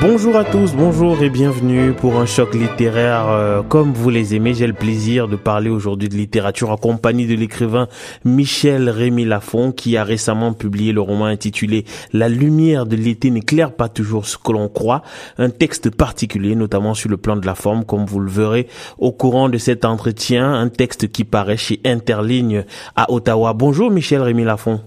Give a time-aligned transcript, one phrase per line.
[0.00, 4.54] Bonjour à tous, bonjour et bienvenue pour un choc littéraire euh, comme vous les aimez.
[4.54, 7.88] J'ai le plaisir de parler aujourd'hui de littérature en compagnie de l'écrivain
[8.24, 13.72] Michel Rémy Lafont qui a récemment publié le roman intitulé La lumière de l'été n'éclaire
[13.72, 15.02] pas toujours ce que l'on croit.
[15.36, 18.68] Un texte particulier, notamment sur le plan de la forme, comme vous le verrez
[18.98, 20.54] au courant de cet entretien.
[20.54, 23.52] Un texte qui paraît chez Interligne à Ottawa.
[23.52, 24.80] Bonjour Michel Rémy Lafont.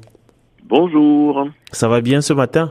[0.69, 1.47] Bonjour.
[1.73, 2.69] Ça va bien ce matin?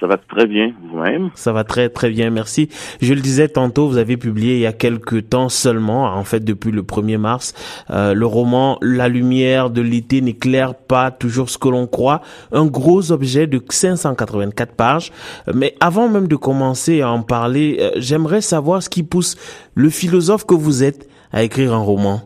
[0.00, 1.30] Ça va très bien, vous-même?
[1.34, 2.68] Ça va très très bien, merci.
[3.00, 6.44] Je le disais tantôt, vous avez publié il y a quelques temps seulement, en fait
[6.44, 11.58] depuis le 1er mars, euh, le roman La lumière de l'été n'éclaire pas toujours ce
[11.58, 12.20] que l'on croit,
[12.52, 15.10] un gros objet de 584 pages.
[15.52, 19.36] Mais avant même de commencer à en parler, euh, j'aimerais savoir ce qui pousse
[19.74, 22.20] le philosophe que vous êtes à écrire un roman.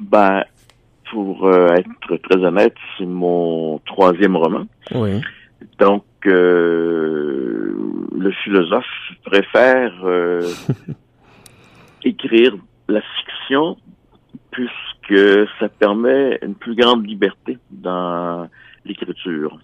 [0.00, 0.42] Ben,
[1.12, 4.64] pour euh, être très honnête, c'est mon troisième roman.
[4.92, 5.20] Oui.
[5.78, 7.74] Donc, euh,
[8.16, 8.84] le philosophe
[9.24, 10.48] préfère euh,
[12.04, 12.54] écrire
[12.88, 13.76] la fiction
[14.50, 18.48] puisque ça permet une plus grande liberté dans
[18.84, 19.58] l'écriture.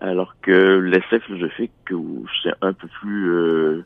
[0.00, 1.72] Alors que l'essai philosophique,
[2.42, 3.84] c'est un peu plus euh,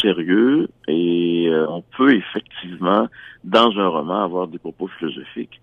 [0.00, 3.08] sérieux et on peut effectivement,
[3.44, 5.60] dans un roman, avoir des propos philosophiques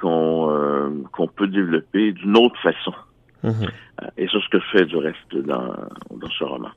[0.00, 2.94] qu'on qu'on peut développer d'une autre façon.
[3.42, 3.68] Mhm.
[4.16, 5.74] Et c'est ce que je fais du reste dans,
[6.10, 6.70] dans ce roman.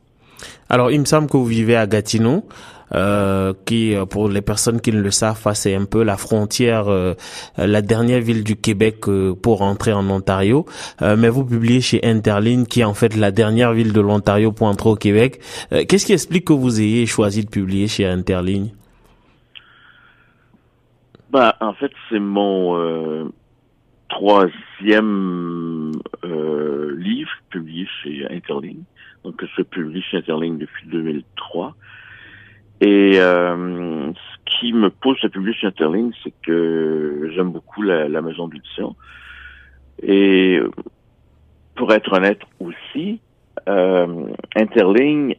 [0.70, 2.48] Alors, il me semble que vous vivez à Gatineau,
[2.94, 6.18] euh, qui, euh, pour les personnes qui ne le savent pas, c'est un peu la
[6.18, 7.14] frontière, euh,
[7.58, 10.66] la dernière ville du Québec euh, pour entrer en Ontario.
[11.02, 14.68] mais vous publiez chez Interline, qui est en fait la dernière ville de l'Ontario pour
[14.68, 15.40] entrer au Québec.
[15.70, 18.72] Qu'est-ce qui explique que vous ayez choisi de publier chez Interline?
[21.30, 23.32] Bah, en fait, c'est mon
[24.12, 25.94] troisième
[26.26, 28.84] euh, livre publié chez Interligne.
[29.24, 31.76] Donc, je publie chez Interligne depuis 2003.
[32.82, 38.22] Et euh, ce qui me pousse à publier chez Interligne, c'est que j'aime beaucoup la,
[38.22, 38.96] maison d'édition.
[40.04, 40.60] Et
[41.76, 43.22] pour être honnête aussi,
[43.70, 44.26] euh,
[44.56, 45.36] Interligne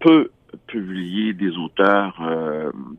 [0.00, 0.30] peut
[0.66, 2.14] publier des auteurs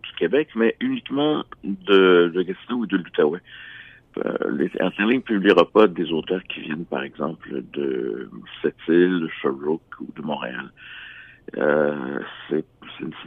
[0.03, 3.41] du Québec, mais uniquement de, de Gatineau ou de l'Outaouais.
[4.17, 8.29] Euh, Interligne ne publiera pas des auteurs qui viennent, par exemple, de
[8.61, 10.71] Sept-Îles, de Sherbrooke ou de Montréal.
[11.57, 12.19] Euh,
[12.49, 12.65] c'est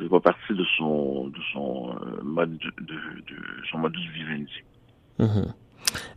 [0.09, 3.37] pas partie de son de son euh, mode de, de, de
[3.71, 4.63] son modus vivendi.
[5.19, 5.53] Mm-hmm.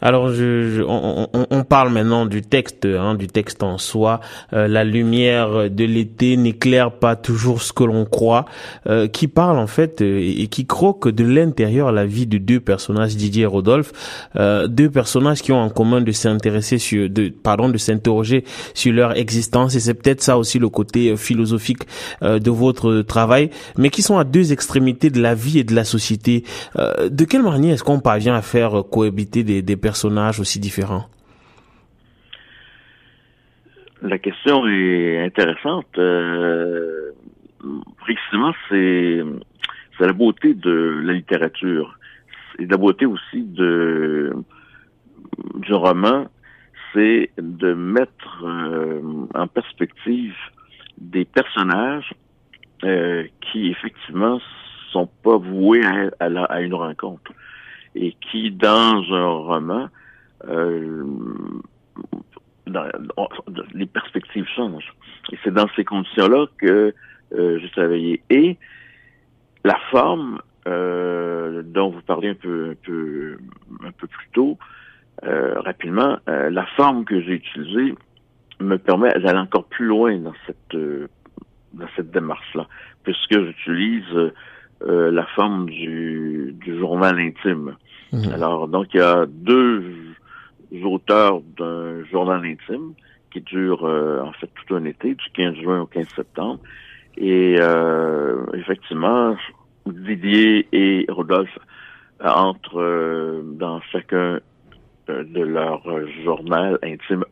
[0.02, 4.22] Alors, je, on, on, parle maintenant du texte, hein, du texte en soi.
[4.54, 8.46] Euh, la lumière de l'été n'éclaire pas toujours ce que l'on croit,
[8.88, 12.60] euh, qui parle en fait euh, et qui croque de l'intérieur la vie de deux
[12.60, 13.92] personnages, Didier et Rodolphe,
[14.36, 18.44] deux personnages qui ont en commun de s'intéresser sur, de, pardon, de s'interroger
[18.74, 19.76] sur leur existence.
[19.76, 21.84] Et c'est peut-être ça aussi le côté philosophique
[22.22, 25.84] de votre travail, mais qui sont à deux extrémités de la vie et de la
[25.84, 26.44] société.
[26.78, 31.10] de quelle manière est-ce qu'on parvient à faire cohabiter des personnages aussi différents?
[34.02, 35.98] La question est intéressante.
[35.98, 37.12] Euh,
[37.98, 39.22] précisément, c'est
[40.00, 41.98] la beauté de la littérature
[42.58, 44.34] et la beauté aussi de
[45.56, 46.28] du roman,
[46.94, 49.02] c'est de mettre euh,
[49.36, 50.36] en perspective
[50.98, 52.14] des personnages
[52.84, 54.40] euh, qui effectivement
[54.92, 57.32] sont pas voués à, à une rencontre
[57.96, 59.90] et qui, dans un roman,
[60.48, 61.04] euh,
[63.74, 64.94] les perspectives changent.
[65.32, 66.94] Et c'est dans ces conditions-là que
[67.34, 68.22] euh, j'ai travaillé.
[68.30, 68.58] Et
[69.64, 73.38] la forme euh, dont vous parlez un peu, un peu,
[73.86, 74.58] un peu plus tôt,
[75.24, 77.96] euh, rapidement, euh, la forme que j'ai utilisée
[78.60, 80.78] me permet d'aller encore plus loin dans cette
[81.74, 82.68] dans cette démarche-là,
[83.04, 84.32] puisque j'utilise
[84.82, 87.76] euh, la forme du, du journal intime.
[88.14, 88.32] Mhm.
[88.34, 89.84] Alors, donc, il y a deux
[90.84, 92.94] auteurs d'un journal intime
[93.32, 96.60] qui dure euh, en fait tout un été, du 15 juin au 15 septembre.
[97.18, 99.36] Et euh, effectivement,
[99.86, 101.60] Didier et Rodolphe
[102.24, 104.40] entrent dans chacun
[105.08, 105.82] de leur
[106.24, 107.26] journal intime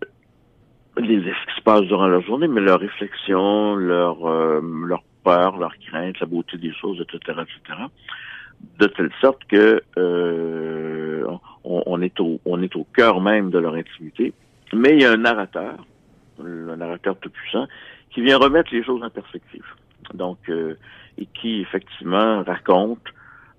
[0.97, 4.17] les, ce qui se passe durant la journée, mais leurs réflexions, leur,
[4.61, 7.79] leur peur, leur la beauté des choses, etc., etc.,
[8.79, 11.25] de telle sorte que euh,
[11.63, 14.33] on, est au on est au cœur même de leur intimité.
[14.73, 15.75] Mais il y a un narrateur,
[16.39, 17.67] un narrateur tout puissant,
[18.11, 19.65] qui vient remettre les choses en perspective.
[20.13, 20.75] Donc, euh,
[21.17, 23.07] et qui effectivement raconte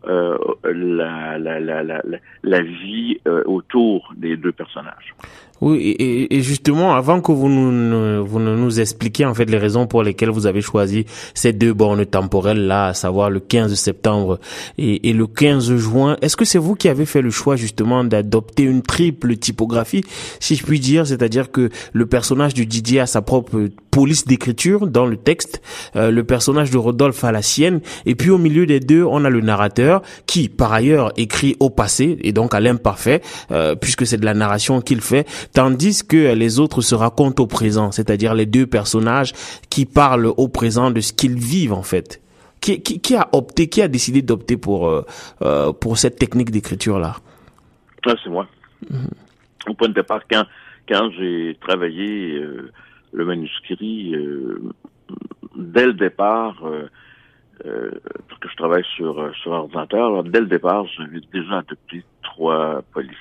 [0.06, 2.02] euh, la, la, la, la,
[2.44, 5.14] la vie euh, autour des deux personnages.
[5.60, 9.88] Oui, et, et, justement, avant que vous nous, vous nous expliquiez en fait les raisons
[9.88, 11.04] pour lesquelles vous avez choisi
[11.34, 14.38] ces deux bornes temporelles là, à savoir le 15 septembre
[14.76, 18.04] et, et le 15 juin, est-ce que c'est vous qui avez fait le choix justement
[18.04, 20.04] d'adopter une triple typographie,
[20.38, 24.86] si je puis dire, c'est-à-dire que le personnage du Didier a sa propre police d'écriture
[24.86, 25.60] dans le texte,
[25.96, 29.24] euh, le personnage de Rodolphe a la sienne, et puis au milieu des deux, on
[29.24, 29.87] a le narrateur
[30.26, 33.20] qui, par ailleurs, écrit au passé et donc à l'imparfait,
[33.50, 37.46] euh, puisque c'est de la narration qu'il fait tandis que les autres se racontent au
[37.46, 39.32] présent, c'est-à-dire les deux personnages
[39.70, 42.20] qui parlent au présent de ce qu'ils vivent en fait.
[42.60, 45.06] Qui, qui, a opté, qui a décidé d'opter pour euh,
[45.42, 47.14] euh, pour cette technique d'écriture là
[48.04, 48.48] ah, C'est moi.
[49.68, 50.44] Au point de départ, quand
[50.88, 52.72] quand j'ai travaillé euh,
[53.12, 54.12] le manuscrit,
[55.56, 56.56] dès le départ,
[57.64, 63.16] parce que je travaille sur sur ordinateur, dès le départ, j'avais déjà adopté trois polices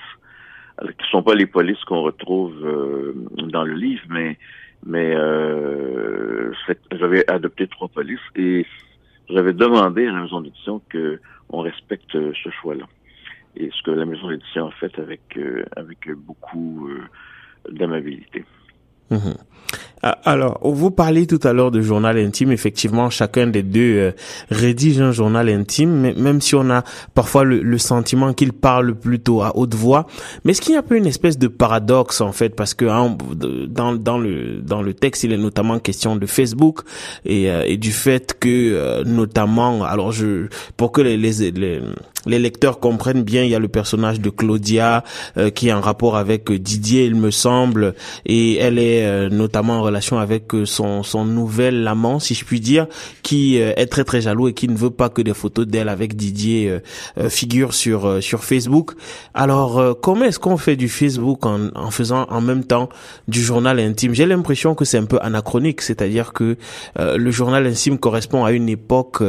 [0.86, 3.14] qui sont pas les polices qu'on retrouve euh,
[3.50, 4.38] dans le livre, mais
[4.86, 6.52] mais euh,
[6.92, 8.64] j'avais adopté trois polices et
[9.28, 11.20] j'avais demandé à la maison d'édition que
[11.50, 12.84] on respecte ce choix-là.
[13.56, 16.88] Et ce que la maison d'édition a fait avec euh, avec beaucoup
[17.68, 18.44] d'amabilité.
[19.10, 19.34] Mhm.
[20.02, 22.52] Ah, alors, vous parlez tout à l'heure de journal intime.
[22.52, 24.12] Effectivement, chacun des deux euh,
[24.50, 26.84] rédige un journal intime, même si on a
[27.14, 30.06] parfois le, sentiment qu'il parle plutôt à haute voix.
[30.44, 33.16] Mais est-ce qu'il y a peu une espèce de paradoxe en fait, parce que hein,
[33.68, 36.80] dans dans le dans le texte, il est notamment question de Facebook
[37.24, 41.80] et, euh, et du fait que euh, notamment, alors je pour que les, les, les
[42.26, 45.02] les lecteurs comprennent bien, il y a le personnage de Claudia
[45.54, 47.94] qui est en rapport avec Didier, il me semble,
[48.26, 52.86] et elle est notamment relation avec euh, son, son nouvel amant, si je puis dire,
[53.22, 55.88] qui euh, est très très jaloux et qui ne veut pas que des photos d'elle
[55.88, 56.80] avec Didier
[57.18, 58.92] euh, figurent sur sur Facebook.
[59.34, 62.88] Alors, comment est-ce qu'on fait du Facebook en, faisant en même temps
[63.26, 64.14] du journal intime?
[64.14, 66.56] J'ai l'impression que c'est un peu anachronique, c'est-à-dire que
[66.96, 69.22] le journal intime correspond à une époque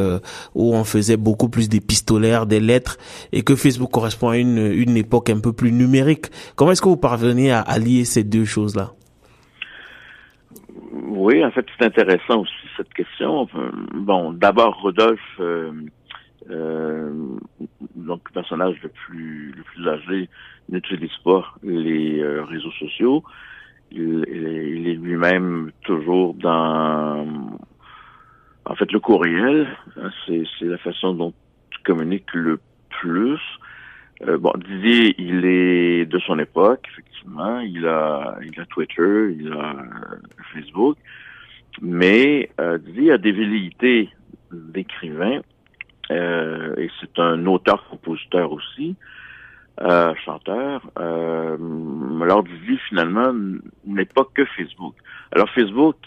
[0.55, 2.97] où on faisait beaucoup plus d'épistolaires, des lettres,
[3.31, 6.27] et que Facebook correspond à une, une époque un peu plus numérique.
[6.55, 8.93] Comment est-ce que vous parvenez à allier ces deux choses-là?
[10.91, 13.47] Oui, en fait, c'est intéressant aussi cette question.
[13.93, 15.71] Bon, d'abord, Rodolphe, euh,
[16.49, 17.11] euh,
[17.95, 20.29] donc le personnage le plus le plus âgé,
[20.69, 23.23] n'utilise pas les euh, réseaux sociaux.
[23.91, 27.27] Il, il est lui-même toujours dans,
[28.65, 29.67] en fait, le courriel.
[29.97, 31.33] Hein, c'est la façon dont
[31.71, 32.59] tu communiques le
[32.89, 33.39] plus.
[34.27, 37.59] Euh, bon, Didier, il est de son époque, effectivement.
[37.59, 40.15] Il a, il a Twitter, il a euh,
[40.53, 40.97] Facebook.
[41.81, 44.09] Mais euh, Didier a des velléités
[44.51, 45.41] d'écrivain.
[46.11, 48.95] Euh, et c'est un auteur-compositeur aussi,
[49.81, 50.81] euh, chanteur.
[50.97, 51.57] Euh,
[52.21, 53.33] alors Didier, finalement,
[53.85, 54.95] n'est pas que Facebook.
[55.31, 55.97] Alors Facebook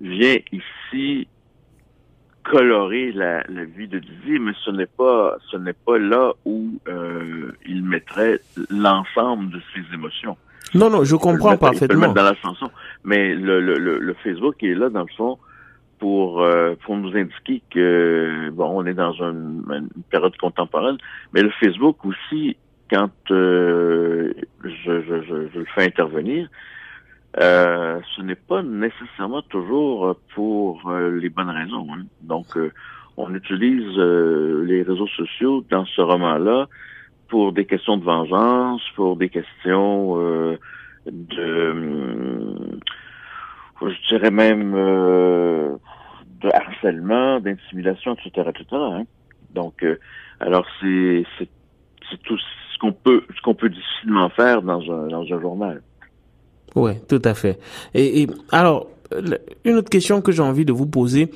[0.00, 1.26] vient ici
[2.50, 6.72] colorer la, la, vie de Didier, mais ce n'est pas ce n'est pas là où
[6.88, 8.40] euh, il mettrait
[8.70, 10.36] l'ensemble de ses émotions.
[10.74, 12.00] Non, non, je comprends parfaitement.
[12.00, 12.70] Mettre dans la chanson,
[13.04, 15.38] mais le, le, le, Facebook est là dans le fond
[15.98, 20.98] pour euh, pour nous indiquer que bon, on est dans une, une, période contemporaine,
[21.32, 22.56] mais le Facebook aussi,
[22.90, 24.32] quand euh,
[24.64, 24.70] je,
[25.02, 26.48] je, je, je le fais intervenir,
[27.40, 31.86] euh, ce n'est pas nécessairement toujours pour euh, les bonnes raisons.
[31.92, 32.04] Hein.
[32.22, 32.72] Donc, euh,
[33.16, 36.68] on utilise les réseaux sociaux dans ce roman-là
[37.28, 40.16] pour des questions de vengeance, pour des questions
[41.06, 41.76] de,
[43.82, 48.66] je dirais même, de harcèlement, d'intimidation, etc., etc.
[48.72, 49.02] Hein.
[49.52, 49.84] Donc,
[50.38, 51.48] alors c'est c'est
[52.22, 55.82] tout ce qu'on peut ce qu'on peut difficilement faire dans un dans un journal.
[56.74, 57.58] Oui, tout à fait.
[57.94, 58.88] Et, alors,
[59.64, 61.30] une autre question que j'ai envie de vous poser.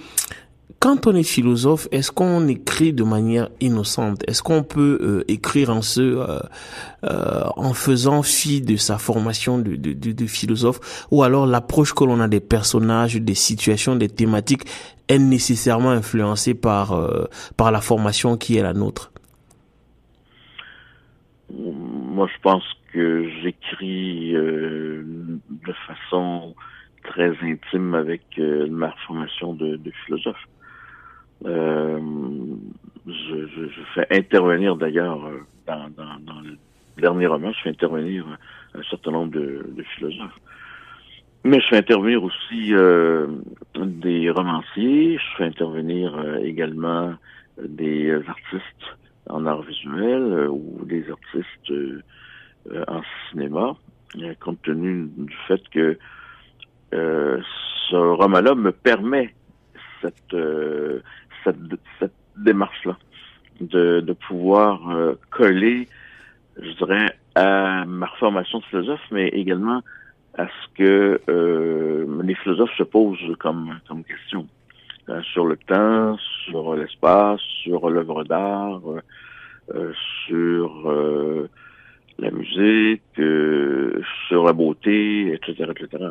[0.78, 4.24] Quand on est philosophe, est-ce qu'on écrit de manière innocente?
[4.26, 6.40] Est-ce qu'on peut euh, écrire en ce, euh,
[7.04, 11.94] euh, en faisant fi de sa formation de, de, de, de philosophe, ou alors l'approche
[11.94, 14.64] que l'on a des personnages, des situations, des thématiques
[15.06, 16.98] est nécessairement influencée par
[17.56, 19.12] par la formation qui est la nôtre?
[21.52, 26.54] Moi, je pense que j'écris euh, de façon
[27.04, 30.44] très intime avec euh, ma formation de, de philosophe.
[31.44, 31.98] Euh,
[33.06, 36.56] je, je, je, fais intervenir d'ailleurs euh, dans, dans, dans, le
[36.98, 38.24] dernier roman, je fais intervenir
[38.74, 40.38] un certain nombre de, de philosophes.
[41.44, 43.26] Mais je fais intervenir aussi euh,
[43.74, 47.14] des romanciers, je fais intervenir également
[47.60, 48.96] des artistes
[49.28, 51.72] en art visuel ou des artistes
[52.88, 53.74] en cinéma,
[54.40, 55.98] compte tenu du fait que
[56.92, 59.34] ce roman-là me permet
[60.00, 60.36] cette,
[61.44, 61.56] cette,
[61.98, 62.96] cette démarche-là,
[63.60, 64.80] de, de pouvoir
[65.30, 65.88] coller,
[66.60, 69.82] je dirais, à ma formation de philosophe, mais également
[70.36, 74.46] à ce que euh, les philosophes se posent comme, comme question
[75.08, 78.80] euh, sur le temps, sur l'espace, sur l'œuvre d'art,
[79.74, 79.92] euh,
[80.26, 81.48] sur euh,
[82.18, 83.02] la musique,
[84.28, 86.04] sur la beauté, etc., etc.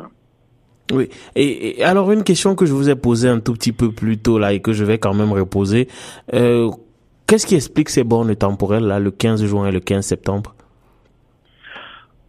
[0.92, 1.08] Oui.
[1.34, 4.18] Et, et, alors une question que je vous ai posée un tout petit peu plus
[4.18, 5.88] tôt là et que je vais quand même reposer.
[7.32, 10.54] Qu'est-ce qui explique ces bornes temporelles là, le 15 juin et le 15 septembre?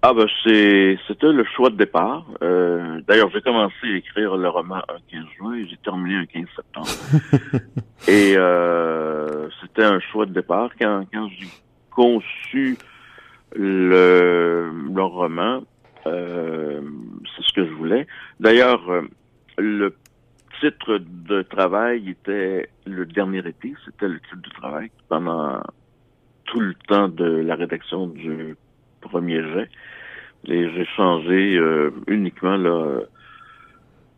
[0.01, 2.25] Ah ben c'est c'était le choix de départ.
[2.41, 6.25] Euh, D'ailleurs, j'ai commencé à écrire le roman un 15 juin et j'ai terminé un
[6.25, 6.87] 15 septembre.
[8.07, 11.47] et euh, c'était un choix de départ quand quand j'ai
[11.89, 12.77] conçu
[13.55, 15.63] le, roman.
[16.05, 16.81] Euh,
[17.35, 18.07] c'est ce que je voulais.
[18.39, 19.01] D'ailleurs, euh,
[19.57, 19.95] le
[20.59, 23.73] titre de travail était le dernier été.
[23.85, 25.61] C'était le titre de travail pendant
[26.45, 28.55] tout le temps de la rédaction du
[29.01, 29.69] premier jet.
[30.45, 33.01] Et j'ai changé euh, uniquement là,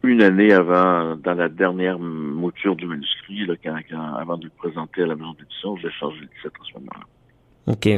[0.03, 4.51] une année avant, dans la dernière mouture du manuscrit, là, quand, quand, avant de le
[4.51, 7.05] présenter à la maison d'édition, j'ai changé le titre à ce moment-là.
[7.67, 7.89] OK.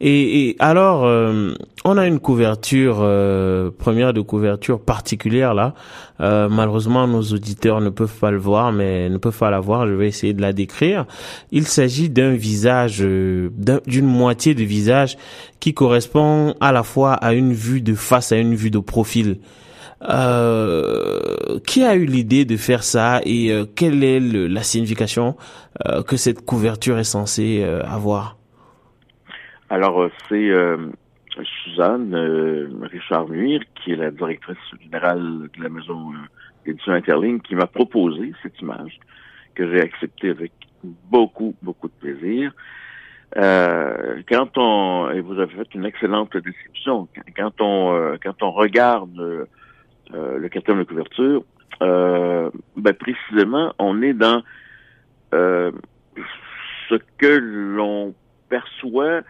[0.00, 1.54] Et, et alors, euh,
[1.84, 5.74] on a une couverture euh, première de couverture particulière là.
[6.20, 9.86] Euh, malheureusement, nos auditeurs ne peuvent pas le voir, mais ne peuvent pas la voir.
[9.88, 11.06] Je vais essayer de la décrire.
[11.50, 15.16] Il s'agit d'un visage, d'une moitié de visage
[15.60, 19.38] qui correspond à la fois à une vue de face, à une vue de profil.
[21.66, 25.36] qui a eu l'idée de faire ça et quelle est la signification
[26.06, 28.37] que cette couverture est censée avoir?
[29.70, 30.78] Alors, euh, c'est euh,
[31.64, 36.12] Suzanne euh, Richard Muir, qui est la directrice générale de la maison
[36.64, 38.98] d'édition Interligne, qui m'a proposé cette image,
[39.54, 42.52] que j'ai acceptée avec beaucoup, beaucoup de plaisir.
[43.36, 49.46] Euh, quand on et vous avez fait une excellente description, quand on quand on regarde
[50.10, 51.44] le quatrième de couverture,
[51.80, 54.42] ben précisément on est dans
[55.30, 58.14] ce que l'on
[58.48, 59.20] perçoit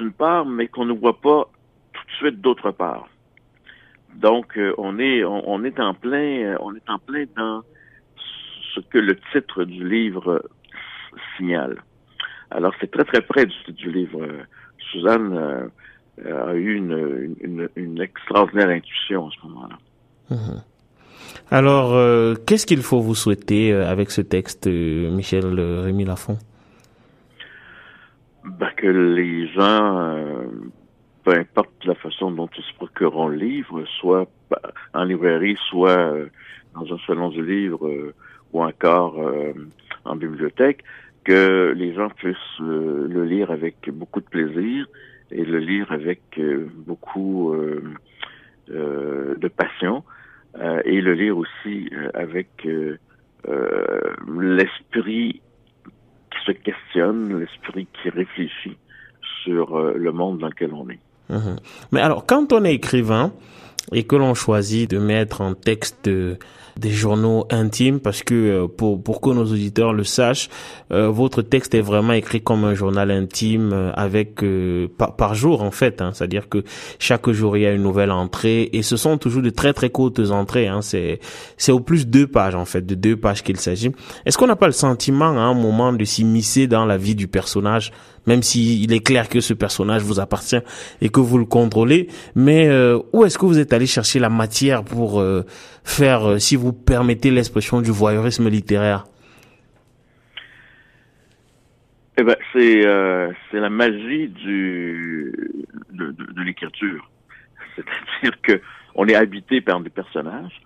[0.00, 1.48] d'une part, mais qu'on ne voit pas
[1.92, 3.08] tout de suite d'autre part.
[4.14, 7.62] Donc, euh, on est on, est en plein euh, on est en plein dans
[8.74, 10.42] ce que le titre du livre
[11.36, 11.82] signale.
[12.50, 14.26] Alors, c'est très très près du titre du livre.
[14.90, 15.70] Suzanne
[16.24, 19.78] euh, a eu une, une, extraordinaire intuition à ce moment-là.
[20.30, 20.62] Mhm.
[21.52, 21.88] Alors,
[22.46, 26.38] qu'est-ce qu'il faut vous souhaiter avec ce texte, Michel Rémy Lafont?
[28.44, 30.46] Ben, que les gens, euh,
[31.24, 34.28] peu importe la façon dont ils se procureront le livre, soit
[34.94, 36.26] en librairie, soit euh,
[36.74, 38.14] dans un salon du livre euh,
[38.52, 39.16] ou encore
[40.04, 40.82] en bibliothèque,
[41.22, 44.86] que les gens puissent le lire avec beaucoup de plaisir
[45.30, 46.40] et le lire avec
[46.74, 47.54] beaucoup
[48.66, 50.02] de passion
[50.84, 52.66] et le lire aussi avec
[54.26, 55.40] l'esprit
[56.44, 58.76] se questionne, l'esprit qui réfléchit
[59.44, 61.00] sur euh, le monde dans lequel on est.
[61.28, 61.56] Mhm.
[61.92, 63.32] Mais alors, quand on est écrivain
[63.92, 66.08] et que l'on choisit de mettre en texte
[66.78, 70.48] des journaux intimes parce que euh, pour pour que nos auditeurs le sachent,
[70.92, 74.40] euh, votre texte est vraiment écrit comme un journal intime euh, avec
[74.96, 76.00] par, par, jour en fait.
[76.00, 76.64] Hein, C'est-à-dire que
[76.98, 79.90] chaque jour il y a une nouvelle entrée et ce sont toujours de très très
[79.90, 80.68] courtes entrées.
[80.68, 81.20] Hein, c'est
[81.56, 83.92] c'est au plus deux pages en fait, de deux pages qu'il s'agit.
[84.26, 87.28] Est-ce qu'on n'a pas le sentiment à un moment de s'immiscer dans la vie du
[87.28, 87.92] personnage
[88.26, 90.60] même s'il est clair que ce personnage vous appartient
[91.00, 92.08] et que vous le contrôlez.
[92.34, 95.44] Mais euh, où est-ce que vous êtes allé chercher la matière pour euh,
[95.84, 99.04] faire, euh, si vous permettez l'expression, du voyeurisme littéraire
[102.18, 102.82] eh ben, c'est
[103.50, 105.32] c'est la magie de,
[106.44, 107.10] l'écriture.
[107.76, 108.60] C'est-à-dire que
[108.94, 110.60] on est habité par des personnages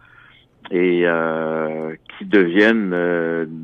[0.72, 1.04] et
[2.18, 2.90] qui deviennent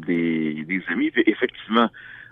[0.06, 1.10] des, des amis.
[1.26, 1.90] effectivement,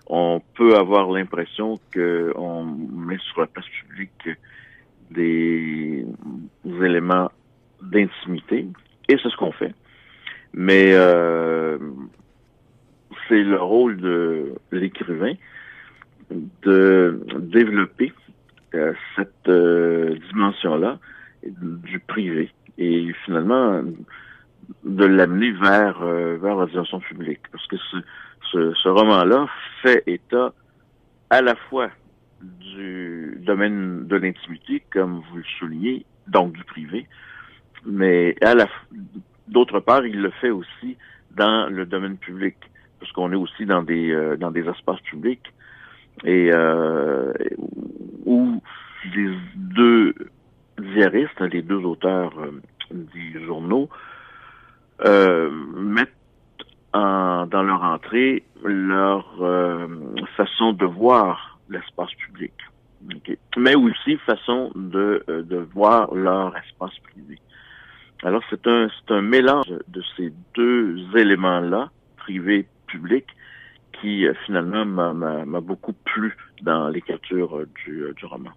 [0.09, 4.29] on peut avoir l'impression qu'on met sur la place publique
[5.11, 6.05] des,
[6.65, 7.31] éléments
[7.81, 8.67] d'intimité,
[9.07, 9.73] et c'est ce qu'on fait.
[10.53, 11.77] Mais euh,
[13.27, 15.33] c'est le rôle de l'écrivain
[16.31, 18.13] de développer
[18.75, 20.99] euh, cette euh, dimension-là
[21.43, 23.81] du privé et finalement
[24.83, 27.41] de l'amener vers vers la dimension publique.
[27.51, 27.77] Parce que
[28.51, 29.47] ce, ce roman-là
[29.81, 30.53] fait état
[31.29, 31.89] à la fois
[32.41, 37.07] du domaine de l'intimité, comme vous le soulignez, donc du privé,
[37.85, 38.67] mais à la
[39.49, 40.97] d'autre part, il le fait aussi
[41.31, 42.55] dans le domaine public,
[42.99, 45.47] parce qu'on est aussi dans des euh, dans des espaces publics.
[46.25, 47.33] Et euh,
[48.25, 48.61] où
[49.15, 50.13] les deux
[50.77, 53.89] diaristes, les deux auteurs euh, des journaux,
[55.05, 56.09] euh, mettent
[56.93, 59.25] en, dans leur entrée leur
[60.35, 62.51] façon de voir l'espace public,
[63.55, 67.39] mais aussi façon de, de voir leur espace privé.
[68.23, 73.25] Alors c'est un c'est un mélange de ces deux éléments-là, privé public,
[73.93, 78.51] qui euh, finalement m'a beaucoup plu dans l'écriture du, du roman.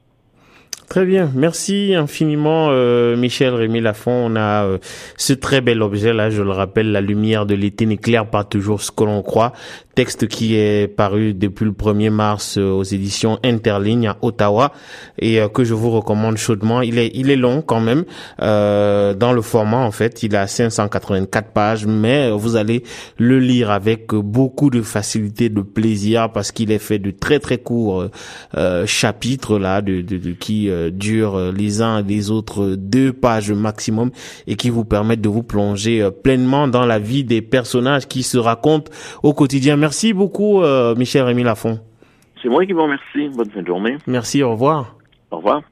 [0.92, 4.12] Très bien, merci infiniment euh, Michel Rémy Lafont.
[4.12, 4.78] On a euh,
[5.16, 8.82] ce très bel objet là, je le rappelle, la lumière de l'été n'éclaire pas toujours
[8.82, 9.54] ce que l'on croit.
[9.94, 14.72] Texte qui est paru depuis le 1er mars euh, aux éditions Interligne à Ottawa
[15.18, 16.82] et que je vous recommande chaudement.
[16.82, 18.04] Il est il est long quand même
[18.38, 22.82] dans le format en fait, il a 584 pages, mais vous allez
[23.16, 27.56] le lire avec beaucoup de facilité, de plaisir parce qu'il est fait de très très
[27.58, 28.08] courts
[28.84, 34.10] chapitres là, de qui durent euh, les uns et les autres deux pages maximum
[34.46, 38.22] et qui vous permettent de vous plonger euh, pleinement dans la vie des personnages qui
[38.22, 38.90] se racontent
[39.22, 39.76] au quotidien.
[39.76, 41.80] Merci beaucoup, euh, Michel Rémy Lafont.
[42.42, 43.28] C'est moi qui vous remercie.
[43.36, 43.96] Bonne fin de journée.
[44.06, 44.96] Merci, au revoir.
[45.30, 45.62] Au revoir.